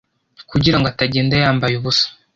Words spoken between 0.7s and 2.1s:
ngo atagenda yambaye ubusa